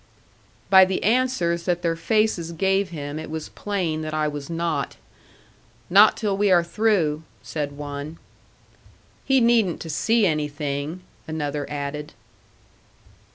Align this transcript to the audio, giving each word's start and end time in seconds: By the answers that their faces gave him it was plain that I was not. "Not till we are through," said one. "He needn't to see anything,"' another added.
By 0.71 0.83
the 0.83 1.03
answers 1.03 1.65
that 1.65 1.83
their 1.83 1.95
faces 1.95 2.53
gave 2.53 2.89
him 2.89 3.19
it 3.19 3.29
was 3.29 3.49
plain 3.49 4.01
that 4.01 4.15
I 4.15 4.27
was 4.27 4.49
not. 4.49 4.95
"Not 5.91 6.17
till 6.17 6.35
we 6.35 6.49
are 6.49 6.63
through," 6.63 7.21
said 7.43 7.73
one. 7.73 8.17
"He 9.25 9.39
needn't 9.39 9.79
to 9.81 9.91
see 9.91 10.25
anything,"' 10.25 11.01
another 11.27 11.69
added. 11.69 12.13